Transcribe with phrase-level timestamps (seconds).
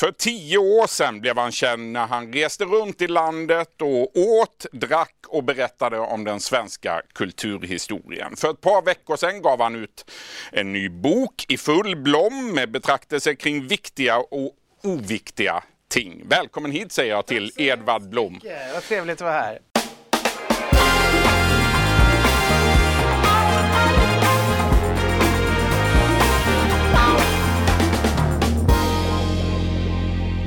[0.00, 4.66] För tio år sedan blev han känd när han reste runt i landet och åt,
[4.72, 8.36] drack och berättade om den svenska kulturhistorien.
[8.36, 10.10] För ett par veckor sedan gav han ut
[10.52, 16.22] en ny bok i full blom med betraktelser kring viktiga och oviktiga ting.
[16.28, 18.40] Välkommen hit säger jag till Edvard Blom.
[18.74, 19.58] Vad trevligt att vara här.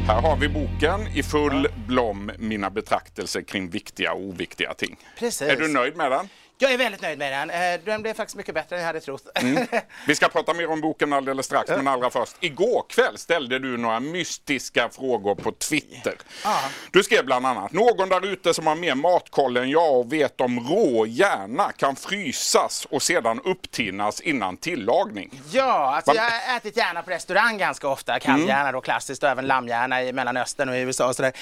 [0.09, 4.97] Här har vi boken i full blom, mina betraktelser kring viktiga och oviktiga ting.
[5.19, 5.41] Precis.
[5.41, 6.29] Är du nöjd med den?
[6.61, 7.49] Jag är väldigt nöjd med den.
[7.49, 9.27] Eh, Den blev faktiskt mycket bättre än jag hade trott.
[9.35, 9.67] Mm.
[10.07, 12.35] Vi ska prata mer om boken alldeles strax, men allra först.
[12.39, 16.13] Igår kväll ställde du några mystiska frågor på Twitter.
[16.43, 16.59] Ja.
[16.91, 20.41] Du skrev bland annat, någon där ute som har mer matkoll än jag och vet
[20.41, 25.41] om rå hjärna kan frysas och sedan upptinnas innan tillagning.
[25.51, 28.19] Ja, alltså jag har ätit hjärna på restaurang ganska ofta.
[28.19, 31.33] Kalvhjärna då klassiskt och även lammhjärna i Mellanöstern och i USA och sådär.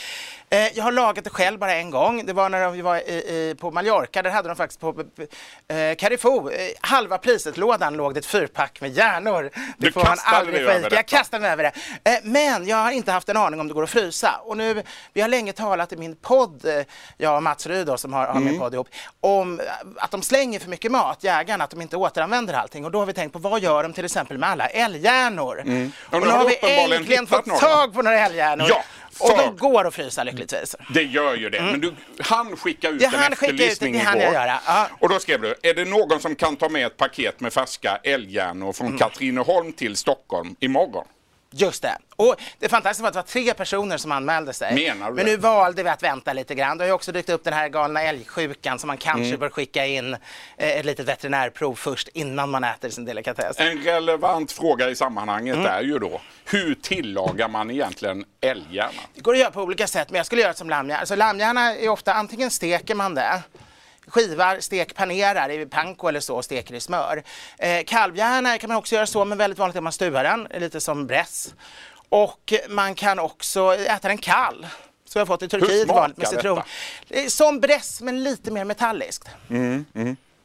[0.49, 2.25] Eh, jag har lagat det själv bara en gång.
[2.25, 4.22] Det var när vi var i, i, på Mallorca.
[4.22, 5.06] Där hade de faktiskt på
[5.67, 9.44] eh, Carrefour, eh, halva priset-lådan låg det ett fyrpack med hjärnor.
[9.44, 10.95] Det Du får man aldrig få över detta.
[10.95, 11.72] Jag kastade mig över det.
[12.11, 14.39] Eh, men jag har inte haft en aning om det går att frysa.
[14.44, 14.83] Och nu,
[15.14, 16.83] vi har länge talat i min podd, eh,
[17.17, 18.44] jag och Mats Ryd då, som har, har Mm.
[18.45, 19.61] min podd ihop, om
[19.97, 22.86] att de slänger för mycket mat, jägarna, att de inte återanvänder allting.
[22.86, 25.61] Och då har vi tänkt på vad gör de till exempel med alla älghjärnor?
[25.61, 25.92] Mm.
[26.05, 26.58] Och Och nu har vi
[26.95, 27.59] äntligen fått några.
[27.59, 28.67] tag på några älghjärnor.
[28.69, 28.83] Ja,
[29.20, 30.76] och de går att frysa lyckligtvis.
[30.94, 33.12] Det gör ju det, men du han skicka ut Mm.
[33.14, 34.23] Ja, en han skickade ut det, efterlysning igår.
[34.23, 34.60] jag göra.
[34.66, 34.88] Ja.
[35.00, 38.00] Och då skrev du, är det någon som kan ta med ett paket med färska
[38.04, 39.00] älghjärnor från Mm.
[39.00, 41.06] Katrineholm till Stockholm imorgon?
[41.52, 41.98] Just det.
[42.16, 44.76] Och det fantastiska var att det var tre personer som anmälde sig.
[44.76, 45.31] Menar du Men det?
[45.31, 46.78] nu valde vi att vänta lite grann.
[46.78, 49.39] Det har ju också dykt upp den här galna älgsjukan som man kanske Mm.
[49.39, 50.20] bör skicka in eh,
[50.58, 53.59] ett litet veterinärprov först innan man äter sin delikatess.
[53.59, 55.67] En relevant fråga i sammanhanget Mm.
[55.67, 58.92] är ju då, hur tillagar man egentligen älghjärna?
[59.16, 61.00] Det går att göra på olika sätt, men jag skulle göra det som lammhjärna.
[61.00, 63.42] Alltså lammhjärna är ofta, antingen steker man det,
[64.08, 67.23] skivar, stek, panerar i panko eller så och steker i smör.
[67.58, 70.48] Eh, kalvhjärna kan man också göra så, men väldigt vanligt är att man stuvar den,
[70.61, 71.54] lite som bräss.
[72.09, 74.67] Och man kan också äta den kall.
[75.05, 76.61] Så jag har fått i Turkiet vanligt med citron.
[77.09, 77.30] detta?
[77.30, 79.30] Som bräss, men lite mer metalliskt.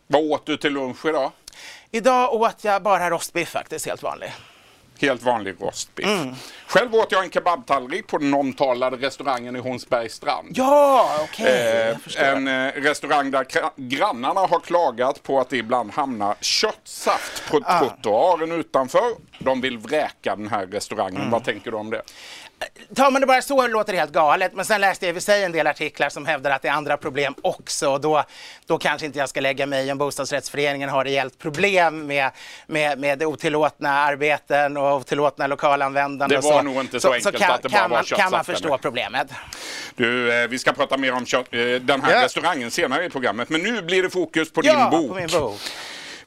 [0.06, 1.32] Vad åt du till lunch idag?
[1.90, 4.32] Idag åt jag bara rostbiff faktiskt, helt vanlig.
[5.02, 6.06] Helt vanlig rostbiff.
[6.06, 6.34] Mm.
[6.66, 10.48] Själv åt jag en kebabtallrik på den omtalade restaurangen i Hornsbergs strand.
[10.54, 11.96] Ja, okej.
[12.16, 13.46] Eh, en eh, restaurang där
[13.76, 17.78] grannarna har klagat på att det ibland hamnar köttsaft på Ah.
[17.78, 19.12] trottoaren utanför.
[19.38, 21.16] De vill vräka den här restaurangen.
[21.16, 21.30] Mm.
[21.30, 22.02] Vad tänker du om det?
[22.94, 25.22] Tar man det bara så låter det helt galet, men sen läste jag i och
[25.22, 27.90] för sig en del artiklar som hävdar att det är andra problem också.
[27.90, 28.24] Och då,
[28.66, 32.30] då kanske inte jag ska lägga mig i om bostadsrättsföreningen har rejält problem med,
[32.66, 36.36] med, med otillåtna arbeten och otillåtna lokalanvändande.
[36.36, 36.62] Det var så.
[36.62, 38.68] nog inte så enkelt kan, att det bara kan var man, Kan man köttsaft, förstå
[38.68, 38.78] eller?
[38.78, 39.28] problemet.
[39.96, 42.24] Du, eh, vi ska prata mer om kött, eh, den här Ja.
[42.24, 43.48] restaurangen senare i programmet.
[43.48, 45.08] Men nu blir det fokus på Ja, din bok.
[45.08, 45.60] på min bok.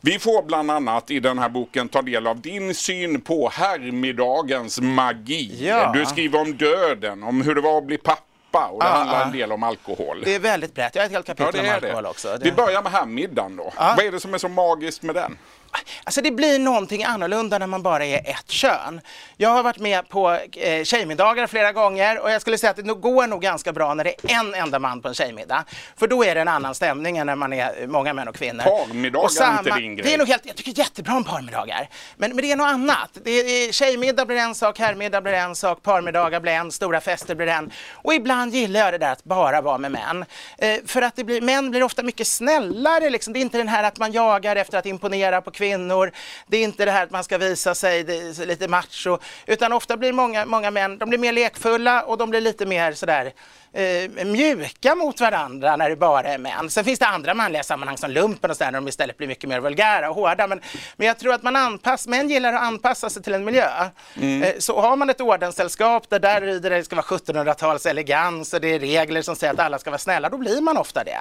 [0.01, 4.81] Vi får bland annat i den här boken ta del av din syn på herrmiddagens
[4.81, 5.65] magi.
[5.67, 5.91] Ja.
[5.93, 8.21] Du skriver om döden, om hur det var att bli pappa
[8.71, 9.23] och det Ah, handlar ah.
[9.25, 10.21] en del om alkohol.
[10.25, 10.95] Det är väldigt brett.
[10.95, 11.87] Jag har ett helt Ja, kapitel det om är det.
[11.87, 12.37] alkohol också.
[12.41, 12.55] Vi Det...
[12.55, 13.73] börjar med herrmiddagen då.
[13.77, 13.93] Ja.
[13.97, 15.37] Vad är det som är så magiskt med den?
[16.03, 19.01] Alltså det blir någonting annorlunda när man bara är ett kön.
[19.37, 22.83] Jag har varit med på eh, tjejmiddagar flera gånger och jag skulle säga att det
[22.83, 25.63] går nog ganska bra när det är en enda man på en tjejmiddag.
[25.97, 28.63] För då är det en annan stämning än när man är många män och kvinnor.
[28.63, 30.07] Parmiddagar Och är inte din grej.
[30.07, 31.89] Det är nog helt, jag tycker jättebra om parmiddagar.
[32.17, 33.09] Men, men det är något annat.
[33.23, 37.35] Det är, tjejmiddag blir en sak, herrmiddag blir en sak, parmiddagar blir en, stora fester
[37.35, 37.71] blir en.
[37.91, 40.25] Och ibland gillar jag det där att bara vara med män.
[40.57, 43.09] Eh, för att det blir, män blir ofta mycket snällare.
[43.09, 43.33] Liksom.
[43.33, 45.64] Det är inte den här att man jagar efter att imponera på kvinnor.
[46.47, 49.17] Det är inte det här att man ska visa sig det lite macho.
[49.45, 52.93] Utan ofta blir många, många män de blir mer lekfulla och de blir lite mer
[52.93, 53.33] sådär
[53.75, 56.69] eh, mjuka mot varandra när det bara är män.
[56.69, 59.49] Sen finns det andra manliga sammanhang som lumpen och sådär när de istället blir mycket
[59.49, 60.47] mer vulgära och hårda.
[60.47, 60.61] Men,
[60.95, 63.89] men jag tror att man anpassar, män gillar att anpassa sig till en miljö.
[64.43, 68.67] Eh, så har man ett ordenssällskap där där det ska vara 1700-tals elegans och det
[68.67, 71.19] är regler som säger att alla ska vara snälla, då blir man ofta det.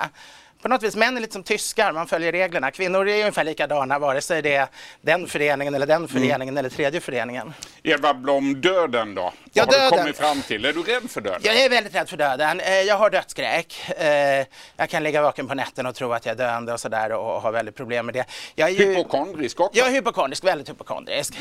[0.64, 2.70] På något vis, män är lite som tyskar, man följer reglerna.
[2.70, 4.66] Kvinnor är ungefär likadana, vare sig det är
[5.02, 7.54] den föreningen eller den föreningen eller tredje föreningen.
[7.82, 9.22] Edvard Blom, döden då?
[9.22, 10.64] Vad Ja, har du kommit fram till?
[10.64, 11.40] Är du rädd för döden?
[11.44, 12.60] Jag är väldigt rädd för döden.
[12.60, 13.90] Eh, Jag har dödsskräck.
[13.98, 14.46] Eh,
[14.76, 17.42] Jag kan ligga vaken på nätten och tro att jag är döende och sådär och
[17.42, 18.24] har väldigt problem med det.
[18.54, 18.86] Jag är ju...
[18.94, 19.78] Hypokondrisk också?
[19.78, 21.34] Jag är hypokondrisk, väldigt hypokondrisk.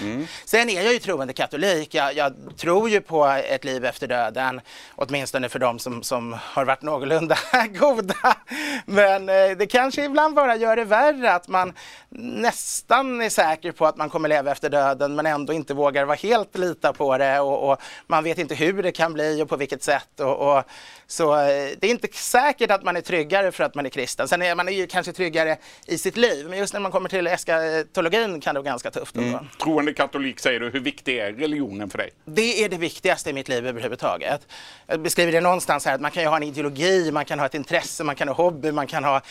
[0.46, 1.94] Sen är jag ju troende katolik.
[1.94, 4.62] Jag, jag tror ju på ett liv efter döden,
[4.96, 7.38] åtminstone för de som, som har varit någorlunda
[7.80, 8.38] goda.
[8.86, 11.74] Men, men eh, det kanske ibland bara gör det värre att man
[12.10, 16.16] nästan är säker på att man kommer leva efter döden men ändå inte vågar vara
[16.16, 19.56] helt lita på det och, och man vet inte hur det kan bli och på
[19.56, 20.20] vilket sätt.
[20.20, 20.64] Och, och
[21.08, 24.28] så eh, det är inte säkert att man är tryggare för att man är kristen.
[24.28, 25.58] Sen är man ju kanske tryggare
[25.88, 29.16] i sitt liv, men just när man kommer till eskatologin kan det vara ganska tufft.
[29.16, 29.48] Mm.
[29.64, 32.10] Troende katolik säger du, hur viktig är religionen för dig?
[32.26, 34.48] Det är det viktigaste i mitt liv överhuvudtaget.
[34.88, 37.46] Jag beskriver det någonstans här att man kan ju ha en ideologi, man kan ha
[37.46, 39.22] ett intresse, man kan ha hobby, man kan ha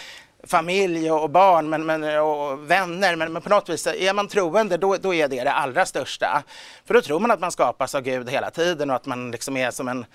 [0.47, 4.77] familj och barn men, men, och vänner, men, men, på något vis är man troende
[4.77, 6.43] då, då är det det allra största.
[6.85, 9.57] För då tror man att man skapas av Gud hela tiden och att man liksom
[9.57, 10.07] är som en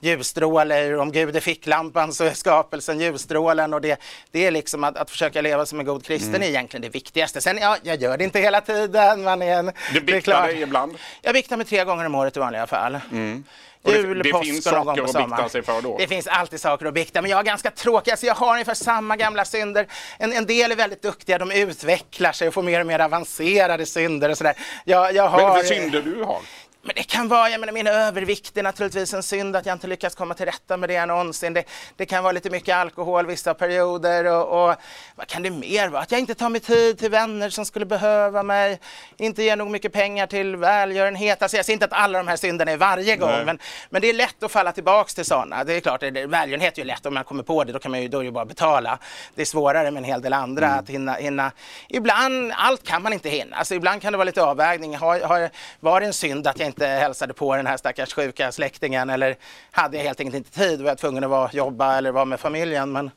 [0.00, 4.00] ljusstråle, om Gud är ficklampan så är skapelsen ljusstrålen och det,
[4.30, 6.42] det är liksom att, att försöka leva som en god kristen mm.
[6.42, 7.40] är egentligen det viktigaste.
[7.40, 9.22] Sen ja, jag gör det inte hela tiden.
[9.22, 10.98] Man är en, du biktar dig ibland?
[11.22, 12.98] Jag biktar mig tre gånger om året i vanliga fall.
[13.12, 13.44] Mm.
[13.84, 15.50] Jul, det, det finns gång på sommaren.
[15.50, 15.98] Sig för då.
[15.98, 18.10] Det finns alltid saker att bikta, men jag är ganska tråkig.
[18.10, 19.86] Alltså jag har ungefär samma gamla synder.
[20.18, 23.86] En, en del är väldigt duktiga, de utvecklar sig och får mer och mer avancerade
[23.86, 24.54] synder och sådär.
[24.84, 25.42] Jag, jag har...
[25.42, 26.38] Vad är det för synder du har?
[26.84, 29.86] Men det kan vara, jag menar min övervikt är naturligtvis en synd att jag inte
[29.86, 31.54] lyckats komma till rätta med det någonsin.
[31.54, 31.64] Det,
[31.96, 34.76] det kan vara lite mycket alkohol vissa perioder och, och,
[35.16, 36.02] vad kan det mer vara?
[36.02, 38.80] Att jag inte tar mig tid till vänner som skulle behöva mig,
[39.16, 41.42] inte ger nog mycket pengar till välgörenhet.
[41.42, 43.58] Alltså jag ser inte att alla de här synderna är varje gång, men,
[43.90, 45.64] men det är lätt att falla tillbaks till sådana.
[45.64, 47.90] Det är klart, det, välgörenhet är ju lätt om man kommer på det, då kan
[47.90, 48.98] man ju, då är det bara betala.
[49.34, 50.78] Det är svårare med en hel del andra mm.
[50.78, 51.52] att hinna, hinna.
[51.88, 53.56] Ibland, allt kan man inte hinna.
[53.56, 54.96] Alltså ibland kan det vara lite avvägning.
[54.96, 55.50] Har, har,
[55.80, 59.36] var det en synd att jag inte hälsade på den här stackars sjuka släktingen eller
[59.70, 62.40] hade jag helt enkelt inte tid och var tvungen att vara, jobba eller vara med
[62.40, 62.92] familjen.
[62.92, 63.10] Men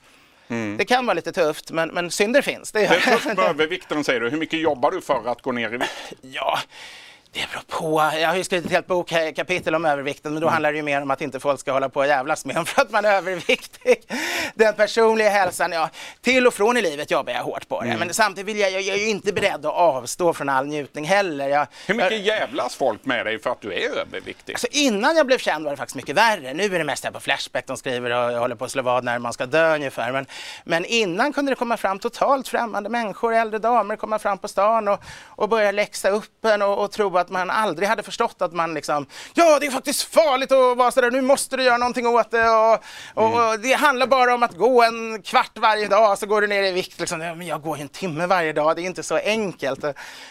[0.48, 0.78] mm.
[0.78, 2.72] Det kan vara lite tufft men, men synder finns.
[2.72, 4.30] Det, är tufft med övervikten säger du.
[4.30, 6.13] Hur mycket jobbar du för att gå ner i vikt?
[6.22, 6.60] Ja,
[7.36, 8.18] det beror på.
[8.20, 10.54] Jag har ju skrivit ett helt bokkapitel om övervikten men då mm.
[10.54, 12.66] handlar det ju mer om att inte folk ska hålla på och jävlas med en
[12.66, 13.96] för att man är överviktig.
[14.56, 15.90] Den personliga hälsan, ja,
[16.22, 17.88] till och från i livet jobbar jag hårt på det.
[17.88, 18.00] Mm.
[18.00, 21.06] Men samtidigt vill jag, jag, jag är ju inte beredd att avstå från all njutning
[21.06, 21.50] heller.
[21.50, 24.54] Jag, Hur mycket jävlas folk med dig för att du är överviktig?
[24.54, 26.54] Alltså innan jag blev känd var det faktiskt mycket värre.
[26.54, 28.82] Nu är det mest här på Flashback de skriver och jag håller på att slå
[28.82, 30.12] vad när man ska dö ungefär.
[30.12, 30.26] Men,
[30.64, 34.88] men innan kunde det komma fram totalt främmande människor, äldre damer komma fram på stan
[34.88, 38.42] och, och börja läxa upp en och, och tro att att man aldrig hade förstått
[38.42, 41.77] att man liksom, ja det är faktiskt farligt att vara sådär, nu måste du göra
[41.77, 42.83] någonting åt det och,
[43.13, 43.48] och, mm.
[43.48, 46.63] och, det handlar bara om att gå en kvart varje dag så går du ner
[46.63, 47.00] i vikt.
[47.00, 47.22] Liksom.
[47.22, 49.86] Ja, men jag går ju en timme varje dag, det är inte så enkelt.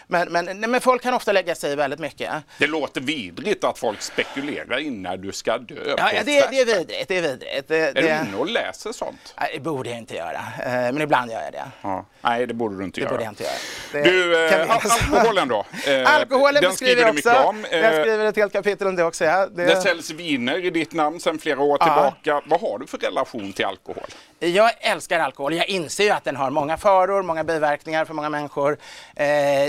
[0.06, 2.32] Men, men, men folk kan ofta lägga sig väldigt mycket.
[2.58, 5.94] Det låter vidrigt att folk spekulerar innan du ska dö.
[5.98, 7.08] Ja, det, det, är vidrigt.
[7.08, 7.68] Det är vidrigt.
[7.68, 8.00] Det, är det...
[8.00, 9.34] du inne och läser sånt?
[9.40, 11.64] Nej, det borde jag inte göra, eh, men ibland gör jag det.
[11.82, 12.06] Ja.
[12.20, 13.12] Nej, det borde du inte det göra.
[13.12, 13.54] Borde jag inte göra.
[13.92, 15.66] Det du, eh, alkoholen då?
[15.86, 17.54] Eh, alkoholen beskriver jag också.
[17.70, 19.24] Jag skriver ett helt kapitel om det också.
[19.24, 19.46] Ja.
[19.46, 19.64] Det...
[19.64, 22.16] det säljs viner i ditt namn sedan flera år tillbaka.
[22.22, 22.42] Ja.
[22.46, 24.06] Vad har du för relation till alkohol?
[24.38, 25.54] Jag älskar alkohol.
[25.54, 28.72] Jag inser ju att den har många faror, många biverkningar för många människor.
[29.16, 29.26] Eh,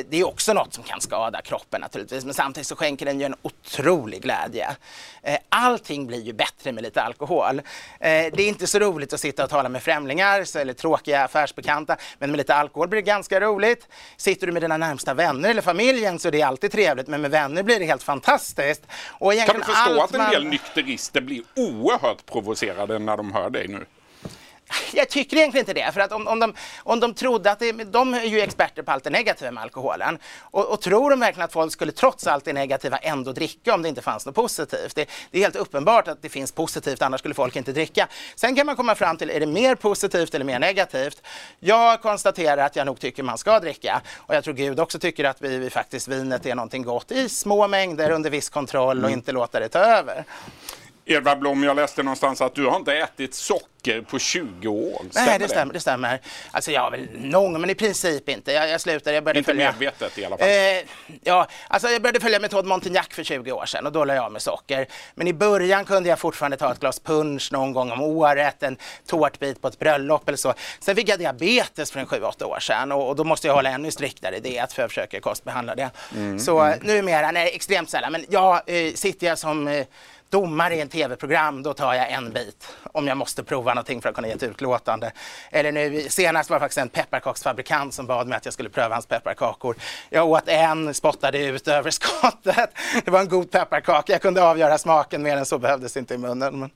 [0.09, 3.25] det är också något som kan skada kroppen naturligtvis, men samtidigt så skänker den ju
[3.25, 4.67] en otrolig glädje.
[5.21, 7.59] Eh, allting blir ju bättre med lite alkohol.
[7.59, 7.63] Eh,
[8.33, 12.31] det är inte så roligt att sitta och tala med främlingar eller tråkiga affärsbekanta, men
[12.31, 13.87] med lite alkohol blir det ganska roligt.
[14.17, 17.31] Sitter du med dina närmsta vänner eller familjen så är det alltid trevligt, men med
[17.31, 18.81] vänner blir det helt fantastiskt.
[19.19, 20.51] Kan du förstå att en del man...
[20.51, 23.85] nykterister blir oerhört provocerade när de hör dig nu?
[24.93, 25.91] Jag tycker egentligen inte det.
[25.91, 28.91] För att om, om, de, om de trodde att det, de är ju experter på
[28.91, 30.17] allt det negativa med alkoholen.
[30.41, 33.81] Och, och, tror de verkligen att folk skulle trots allt det negativa ändå dricka om
[33.81, 34.95] det inte fanns något positivt?
[34.95, 38.07] Det, det, är helt uppenbart att det finns positivt, annars skulle folk inte dricka.
[38.35, 41.21] Sen kan man komma fram till, är det mer positivt eller mer negativt?
[41.59, 44.01] Jag konstaterar att jag nog tycker man ska dricka.
[44.17, 47.29] Och jag tror Gud också tycker att vi, vi faktiskt vinet är någonting gott i
[47.29, 49.19] små mängder under viss kontroll och mm.
[49.19, 50.25] inte låta det ta över.
[51.07, 55.01] Edvard Blom, jag läste någonstans att du har inte ätit socker på 20 år.
[55.09, 55.73] Stämmer Nej, det stämmer.
[55.73, 56.21] Det stämmer.
[56.51, 58.51] Alltså jag har väl någon, men i princip inte.
[58.51, 59.71] Jag, jag slutade, jag började inte följa...
[59.71, 60.47] medvetet i alla fall?
[60.47, 60.55] Eh,
[61.23, 64.25] ja, alltså jag började följa metod Montignac för 20 år sedan och då lade jag
[64.25, 64.87] av med socker.
[65.15, 68.77] Men i början kunde jag fortfarande ta ett glas punch någon gång om året, en
[69.07, 70.53] tårtbit på ett bröllop eller så.
[70.79, 73.69] Sen fick jag diabetes för en 7-8 år sedan och, och, då måste jag hålla
[73.69, 75.89] ännu striktare diet för jag försöker kostbehandla det.
[76.15, 76.79] Mm, så mm.
[76.83, 79.85] numera, nej extremt sällan, men ja, eh, sitter jag som eh,
[80.29, 84.09] domare i en tv-program, då tar jag en bit om jag måste prova någonting för
[84.09, 85.11] att kunna ge ett utlåtande.
[85.51, 88.95] Eller nu senast var det faktiskt en pepparkaksfabrikant som bad mig att jag skulle pröva
[88.95, 89.75] hans pepparkakor.
[90.09, 92.69] Jag åt en, spottade ut överskottet.
[93.05, 94.13] Det var en god pepparkaka.
[94.13, 96.59] Jag kunde avgöra smaken, mer än så behövdes inte i munnen.
[96.59, 96.69] Men...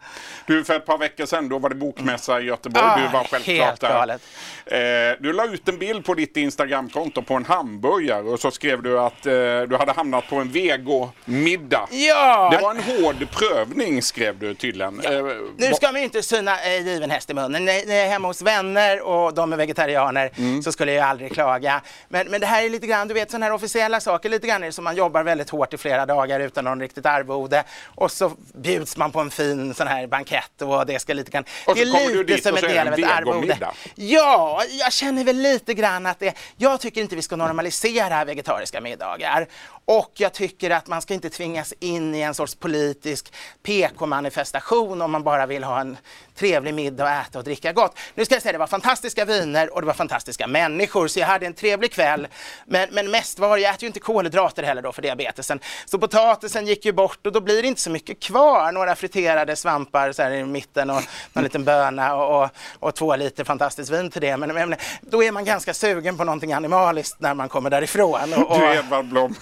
[0.45, 2.85] Du, för ett par veckor sedan, då var det bokmässa i Göteborg.
[2.85, 4.19] Ah, du var självklart där.
[4.65, 8.83] Eh, du la ut en bild på ditt Instagramkonto på en hamburgare och så skrev
[8.83, 11.87] du att eh, du hade hamnat på en vegomiddag.
[11.91, 12.49] Ja!
[12.51, 15.01] Det var en hård prövning skrev du tydligen.
[15.03, 15.11] Ja.
[15.11, 15.25] Eh,
[15.57, 17.65] nu ska ju inte syna eh, given häst i munnen.
[17.65, 20.63] När jag är hemma hos vänner och de är vegetarianer mm.
[20.63, 21.81] så skulle jag aldrig klaga.
[22.09, 24.63] Men, men det här är lite grann, du vet sådana här officiella saker, lite grann
[24.63, 28.11] är det som man jobbar väldigt hårt i flera dagar utan någon riktigt arvode och
[28.11, 31.43] så bjuds man på en fin sån här bankett och det ska lite grann...
[31.67, 33.57] Och det är lite som en del av ett arvode.
[33.95, 36.33] Ja, jag känner väl lite grann att det...
[36.57, 39.47] Jag tycker inte vi ska normalisera vegetariska middagar
[39.89, 45.11] och jag tycker att man ska inte tvingas in i en sorts politisk PK-manifestation om
[45.11, 45.97] man bara vill ha en
[46.35, 47.97] trevlig middag och äta och dricka gott.
[48.15, 51.27] Nu ska jag säga det var fantastiska viner och det var fantastiska människor så jag
[51.27, 52.27] hade en trevlig kväll.
[52.65, 55.59] Men, men mest var jag äter ju inte kolhydrater heller då för diabetesen.
[55.85, 58.71] Så potatisen gick ju bort och då blir det inte så mycket kvar.
[58.71, 61.01] Några friterade svampar så här i mitten och
[61.33, 64.37] någon liten böna och, och, och två liter fantastiskt vin till det.
[64.37, 68.33] Men, men, då är man ganska sugen på någonting animaliskt när man kommer därifrån.
[68.33, 68.59] Och, och...
[68.59, 69.35] Du Edvard Blom,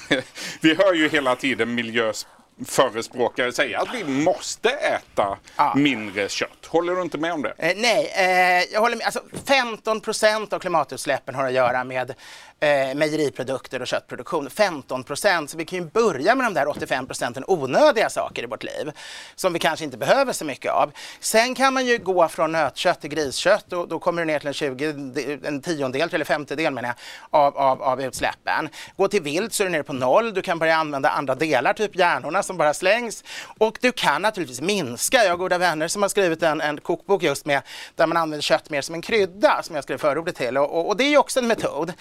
[0.62, 2.28] vi hör ju hela tiden miljös
[2.66, 5.74] förespråkare säga att vi måste äta ja.
[5.76, 6.66] mindre kött.
[6.66, 7.54] Håller du inte med om det?
[7.58, 9.06] Eh, nej, eh, jag håller med.
[9.06, 12.14] Alltså, 15 procent av klimatutsläppen har att göra med
[12.60, 14.50] eh, mejeriprodukter och köttproduktion.
[14.50, 18.46] 15 procent, så vi kan ju börja med de där 85 procenten onödiga saker i
[18.46, 18.92] vårt liv
[19.36, 20.92] som vi kanske inte behöver så mycket av.
[21.20, 24.48] Sen kan man ju gå från nötkött till griskött och då kommer du ner till
[24.48, 26.96] en, 20, en tiondel eller femtedel menar jag,
[27.42, 28.70] av, av, av utsläppen.
[28.98, 30.34] Gå till vilt så är du nere på noll.
[30.34, 33.24] Du kan börja använda andra delar, typ hjärnorna som bara slängs.
[33.58, 35.24] Och du kan naturligtvis minska.
[35.24, 37.62] Jag har goda vänner som har skrivit en, en kokbok just med
[37.96, 40.88] där man använder kött mer som en krydda som jag skrev förordet till och, och,
[40.88, 41.94] och det är ju också en metod.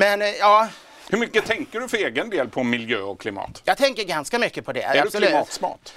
[0.00, 0.68] Men eh, ja,
[1.10, 3.62] hur mycket tänker du för egen del på miljö och klimat?
[3.64, 4.82] Jag tänker ganska mycket på det.
[4.82, 5.12] Är absolut.
[5.12, 5.92] du klimatsmart?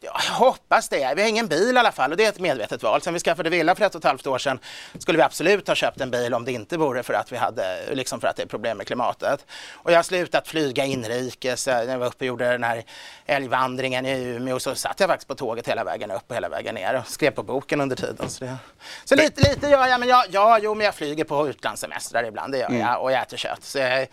[0.00, 1.14] Jag hoppas det.
[1.16, 3.02] Vi har ingen bil i alla fall och det är ett medvetet val.
[3.02, 4.58] Sen vi skaffade villa för ett och ett halvt år sedan
[4.98, 7.94] skulle vi absolut ha köpt en bil om det inte vore för att vi hade,
[7.94, 9.46] liksom för att det är problem med klimatet.
[9.72, 11.66] Och jag har slutat flyga inrikes.
[11.66, 12.84] När jag var uppe och gjorde den här
[13.26, 16.74] älgvandringen i Umeå så satt jag faktiskt på tåget hela vägen upp och hela vägen
[16.74, 18.30] ner och skrev på boken under tiden.
[18.30, 18.56] Så, det...
[19.04, 22.52] så lite, lite gör jag, men jag, ja, jo, men jag flyger på utlandssemestrar ibland,
[22.52, 22.96] det gör jag, mm.
[22.96, 23.64] och jag äter kött.
[23.64, 24.08] Så jag,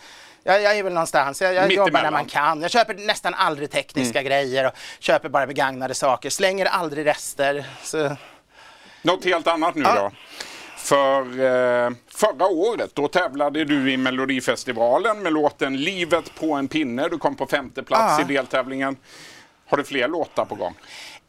[0.48, 1.42] jag, jag är väl någonstans.
[1.42, 2.62] Jag, jag jobbar när man kan.
[2.62, 4.30] Jag köper nästan aldrig tekniska mm.
[4.30, 6.30] grejer och köper bara begagnade saker.
[6.30, 7.66] Slänger aldrig rester.
[7.84, 8.16] Så...
[9.02, 9.96] Något helt annat nu ja.
[9.96, 10.12] då.
[10.78, 17.08] För eh, förra året då tävlade du i Melodifestivalen med låten Livet på en pinne.
[17.08, 18.26] Du kom på femte plats ja.
[18.26, 18.98] i deltävlingen.
[19.68, 20.76] Har du fler låtar på gång?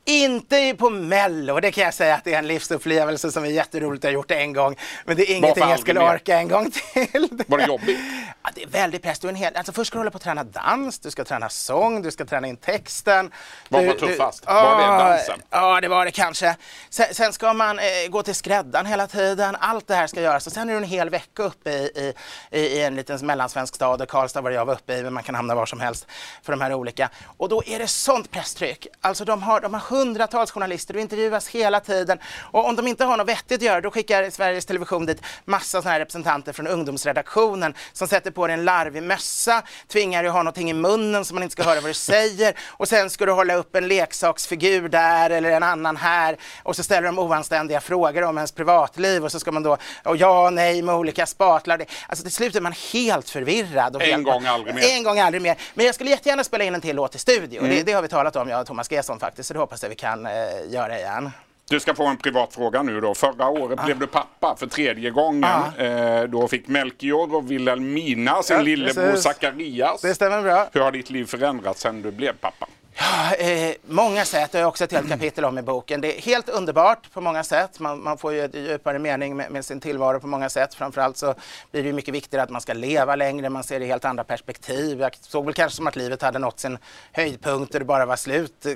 [0.08, 4.04] Inte på Mello, det kan jag säga att det är en livsupplevelse som är jätteroligt
[4.04, 4.76] att ha gjort en gång.
[5.04, 7.28] Men det är ingenting jag skulle orka en gång till.
[7.46, 7.98] Var det jobbigt?
[8.46, 9.18] Ja, det är väldigt press.
[9.18, 9.56] Du en hel...
[9.56, 12.24] alltså, först ska du hålla på att träna dans, du ska träna sång, du ska
[12.24, 13.32] träna in texten.
[13.68, 14.46] Vad var tuffast?
[14.46, 14.52] Du...
[14.52, 15.42] Var det dansen?
[15.50, 16.56] Ja, det var det kanske.
[16.90, 19.56] Sen, sen ska man eh, gå till skräddaren hela tiden.
[19.60, 22.14] Allt det här ska göras och sen är du en hel vecka uppe i,
[22.50, 24.08] i, i en liten mellansvensk stad.
[24.08, 26.06] Karlstad var jag var uppe i, men man kan hamna var som helst
[26.42, 27.10] för de här olika.
[27.36, 28.86] Och då är det sånt presstryck.
[29.00, 32.18] Alltså de har, de har hundratals journalister, du intervjuas hela tiden.
[32.38, 35.82] Och om de inte har något vettigt att göra, då skickar Sveriges Television dit massa
[35.82, 40.34] såna här representanter från ungdomsredaktionen som sätter på dig en larvig mössa, tvingar dig att
[40.34, 43.26] ha någonting i munnen så man inte ska höra vad du säger och sen ska
[43.26, 47.80] du hålla upp en leksaksfigur där eller en annan här och så ställer de oanständiga
[47.80, 51.84] frågor om ens privatliv och så ska man då, och ja, nej med olika spatlar.
[52.06, 53.96] Alltså till slut är man helt förvirrad.
[53.96, 54.82] Och en gång aldrig mer.
[54.96, 55.56] En gång aldrig mer.
[55.74, 57.58] Men jag skulle jättegärna spela in en till låt i studio.
[57.58, 57.70] Mm.
[57.70, 59.88] Det, det, har vi talat om, jag och Thomas Gesson faktiskt, så det hoppas jag
[59.88, 60.32] vi kan eh,
[60.68, 61.30] göra igen.
[61.70, 63.14] Du ska få en privat fråga nu då.
[63.14, 63.84] Förra året ah.
[63.84, 65.44] blev du pappa för tredje gången.
[65.44, 65.82] Ah.
[65.82, 70.00] Eh, då fick Melchior och Wilhelmina sin ja, lillebror Zacharias.
[70.00, 70.68] Det stämmer bra.
[70.72, 72.66] Hur har ditt liv förändrats sedan du blev pappa?
[72.98, 76.00] Ja, eh, många sätt, det har jag också ett helt kapitel om i boken.
[76.00, 77.80] Det är helt underbart på många sätt.
[77.80, 80.74] Man, man får ju en djupare mening med, med, sin tillvaro på många sätt.
[80.74, 81.34] Framförallt så
[81.70, 84.24] blir det mycket viktigare att man ska leva längre, man ser det i helt andra
[84.24, 85.00] perspektiv.
[85.00, 86.78] Jag såg väl kanske som att livet hade nått sin
[87.12, 88.72] höjdpunkt och det bara var slut, eh,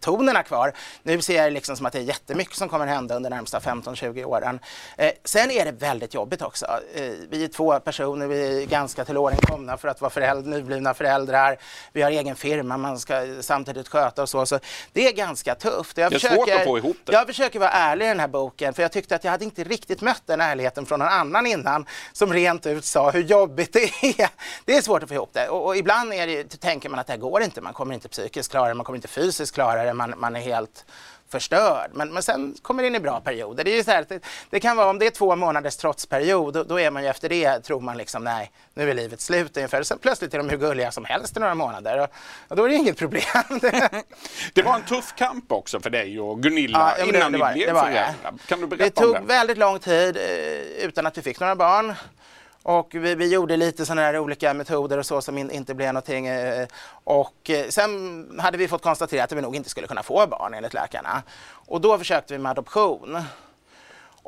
[0.00, 0.72] tonerna kvar.
[1.02, 3.36] Nu ser jag det liksom som att det är jättemycket som kommer hända under de
[3.36, 4.60] närmsta 15-20 åren.
[4.96, 6.66] Eh, sen är det väldigt jobbigt också.
[6.94, 10.50] Eh, vi är två personer, vi är ganska till åren komna för att vara föräldrar,
[10.50, 11.56] nyblivna föräldrar.
[11.92, 14.46] Vi har egen firma, man ska samtidigt sköta och så.
[14.46, 14.58] så
[14.92, 15.98] det är ganska tufft.
[15.98, 17.12] Jag det är försöker, svårt att få ihop det.
[17.12, 19.64] Jag försöker vara ärlig i den här boken för jag tyckte att jag hade inte
[19.64, 23.84] riktigt mött den ärligheten från någon annan innan som rent ut sa hur jobbigt det
[24.02, 24.30] är.
[24.64, 27.06] Det är svårt att få ihop det och, och ibland är det, tänker man att
[27.06, 27.60] det här går inte.
[27.60, 30.40] Man kommer inte psykiskt klara det, man kommer inte fysiskt klara det, man, man är
[30.40, 30.84] helt
[31.28, 31.90] förstörd.
[31.94, 33.64] Men, men sen kommer det in i bra perioder.
[33.64, 36.62] Det, är så här, det, det, kan vara om det är två månaders trotsperiod, då,
[36.62, 39.82] då, är man ju efter det, tror man liksom nej, nu är livet slut ungefär.
[39.82, 42.08] Sen plötsligt är de hur gulliga som helst i några månader och,
[42.48, 43.22] och då är det inget problem.
[44.52, 47.52] det var en tuff kamp också för dig och Gunilla ja, innan det, det var,
[47.52, 48.14] ni blev föräldrar.
[48.46, 51.94] Kan du berätta Det tog väldigt lång tid eh, utan att vi fick några barn.
[52.68, 55.92] Och vi, vi gjorde lite sådana här olika metoder och så som in, inte blev
[55.92, 56.26] någonting.
[56.26, 56.66] Eh,
[57.04, 60.54] och eh, sen hade vi fått konstatera att vi nog inte skulle kunna få barn
[60.54, 61.22] enligt läkarna.
[61.48, 63.18] Och då försökte vi med adoption.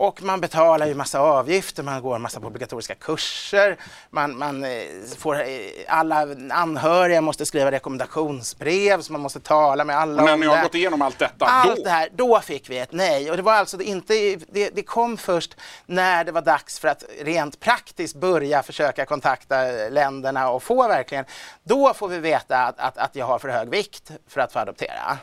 [0.01, 3.77] Och man betalar ju massa avgifter, man går massa på obligatoriska kurser,
[4.11, 4.71] man, man eh,
[5.19, 5.49] får, eh,
[5.89, 10.57] alla anhöriga måste skriva rekommendationsbrev, så man måste tala med alla när om ni har
[10.57, 10.63] det.
[10.63, 11.83] gått igenom allt detta, Allt då?
[11.83, 13.31] det här, då fick vi ett nej.
[13.31, 14.15] Och det var alltså inte,
[14.49, 19.63] det, det kom först när det var dags för att rent praktiskt börja försöka kontakta
[19.91, 21.25] länderna och få verkligen,
[21.63, 24.59] då får vi veta att, att, att jag har för hög vikt för att få
[24.59, 25.19] adoptera.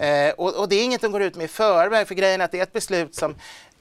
[0.00, 2.44] Eh, och, och det är inget de går ut med i förväg, för grejen är
[2.44, 3.34] att det är ett beslut som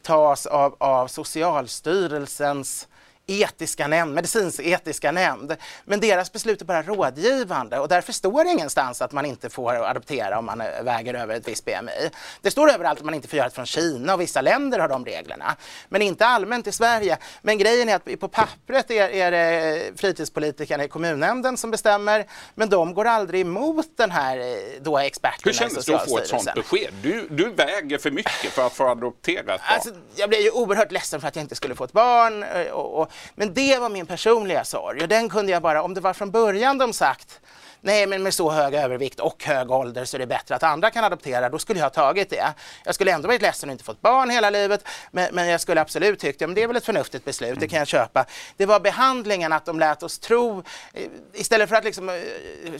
[0.03, 2.87] tas av, av Socialstyrelsens
[3.27, 5.55] etiska nämnd, medicinsk etiska nämnd.
[5.85, 9.73] Men deras beslut är bara rådgivande och därför står det ingenstans att man inte får
[9.73, 12.09] adoptera om man eh, väger över ett visst BMI.
[12.41, 14.87] Det står överallt att man inte får göra det från Kina och vissa länder har
[14.87, 15.55] de reglerna.
[15.89, 17.17] Men inte allmänt i Sverige.
[17.41, 22.25] Men grejen är att på pappret är, är det fritidspolitikerna i kommunnämnden som bestämmer,
[22.55, 24.43] men de går aldrig emot den här eh,
[24.81, 26.91] då experterna Hur kändes det att få ett sånt Socialstyrelsen.
[27.01, 27.27] besked?
[27.29, 29.59] Du, du väger för mycket för att få adoptera ett barn.
[29.61, 32.43] Alltså, jag blev ju oerhört ledsen för att jag inte skulle få ett barn.
[32.43, 35.01] eh, Och, och, men det var min personliga sorg.
[35.01, 37.39] Och den kunde jag bara, om det var från början de sagt
[37.85, 40.89] Nej, men med så hög övervikt och hög ålder så är det bättre att andra
[40.89, 41.49] kan adoptera.
[41.49, 42.53] Då skulle jag ha tagit det.
[42.85, 44.87] Jag skulle ändå varit ledsen och inte fått barn hela livet.
[45.11, 47.67] Men, men jag skulle absolut tyckt, ja, men det är väl ett förnuftigt beslut, det
[47.67, 48.25] kan jag köpa.
[48.57, 50.63] Det var behandlingen, att de lät oss tro,
[50.93, 52.15] eh, istället för att liksom, eh,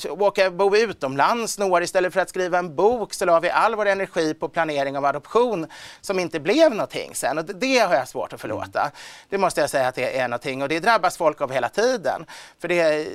[0.10, 3.76] åka bo utomlands några år, istället för att skriva en bok så la vi all
[3.76, 5.68] vår energi på planering av adoption
[6.02, 7.38] som inte blev någonting sen.
[7.38, 8.92] Och det, det har jag svårt att förlåta.
[9.30, 12.26] Det måste jag säga att det är någonting och det drabbas folk av hela tiden.
[12.60, 13.08] För det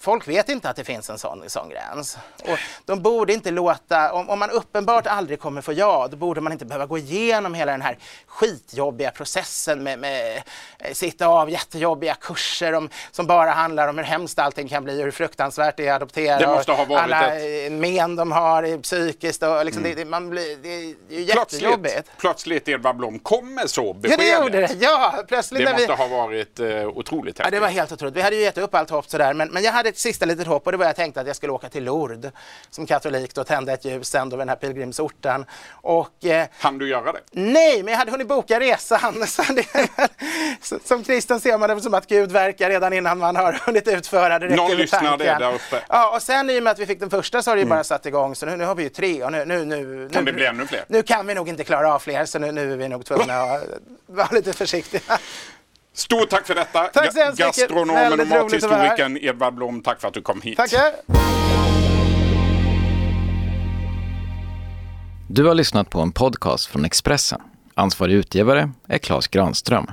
[0.00, 2.18] Folk vet inte att det finns en sån, sån gräns.
[2.44, 6.40] Och de borde inte låta, om, om man uppenbart aldrig kommer få ja, då borde
[6.40, 10.42] man inte behöva gå igenom hela den här skitjobbiga processen med, med
[10.78, 15.00] eh, sitta av jättejobbiga kurser om, som bara handlar om hur hemskt allting kan bli
[15.00, 16.38] och hur fruktansvärt det är att adoptera.
[16.38, 20.30] Det måste ha varit alla ett- men de har psykiskt och liksom, det, det, man
[20.30, 21.94] blir, det är ju jättejobbigt.
[21.94, 24.18] Plötsligt, plötsligt Edvard Blom kommer så Ja, beskedet.
[24.20, 24.74] det gjorde det.
[24.80, 25.86] Ja, plötsligt Det när vi...
[25.88, 27.56] måste ha varit eh, otroligt Ja, häftigt.
[27.56, 28.16] det var helt otroligt.
[28.16, 30.46] Vi hade ju gett upp allt hopp sådär, men, men jag hade ett sista litet
[30.46, 32.32] hopp och det var jag tänkte att jag skulle åka till Lourdes
[32.70, 35.44] som katolik då tända ett ljus ändå vid den här pilgrimsorten.
[35.70, 37.20] Och eh, Han du göra det?
[37.30, 39.26] nej, men jag hade hunnit boka resan.
[39.26, 39.66] Så det,
[40.84, 44.38] som kristen ser man det som att Gud verkar redan innan man har hunnit utföra
[44.38, 44.56] det.
[44.56, 45.82] Någon lyssnade där uppe.
[45.88, 47.68] Ja, och sen i och med att vi fick den första så har det ju
[47.68, 50.24] bara satt igång så nu, nu har vi ju tre och nu, nu, nu, Kan
[50.24, 50.84] nu, det bli ännu fler?
[50.88, 53.40] Nu kan vi nog inte klara av fler så nu, nu är vi nog tvungna
[53.42, 53.62] att
[54.06, 55.18] vara lite försiktiga.
[55.96, 56.84] Stort tack för detta.
[56.84, 57.56] Tack så hemskt mycket.
[57.56, 60.56] Gastronomen och mathistorikern Edvard Blom, tack för att du kom hit.
[60.56, 60.92] Tackar!
[65.28, 67.40] Du har lyssnat på en podcast från Expressen.
[67.74, 69.86] Ansvarig utgivare är Klas Granström.